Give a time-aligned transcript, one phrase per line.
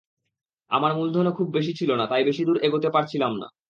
[0.71, 3.47] আবার মূলধনও খুব বেশি ছিল না, তাই বেশি দূর এগোতে পারছিলাম না।